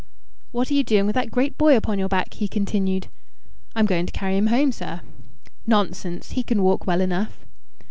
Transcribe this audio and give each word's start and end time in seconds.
"What 0.51 0.71
are 0.71 0.73
you 0.73 0.83
doing 0.83 1.05
with 1.05 1.13
that 1.13 1.29
great 1.29 1.59
boy 1.59 1.77
upon 1.77 1.99
your 1.99 2.07
back?" 2.07 2.33
he 2.33 2.47
continued. 2.47 3.05
"I'm 3.75 3.85
going 3.85 4.07
to 4.07 4.11
carry 4.11 4.35
him 4.35 4.47
home, 4.47 4.71
sir." 4.71 5.01
"Nonsense! 5.67 6.31
He 6.31 6.41
can 6.41 6.63
walk 6.63 6.87
well 6.87 7.01
enough." 7.01 7.45